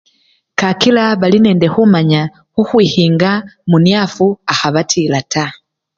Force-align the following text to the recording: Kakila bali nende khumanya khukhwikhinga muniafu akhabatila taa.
Kakila 0.59 1.03
bali 1.21 1.37
nende 1.45 1.67
khumanya 1.73 2.21
khukhwikhinga 2.53 3.31
muniafu 3.69 4.27
akhabatila 4.51 5.19
taa. 5.33 5.51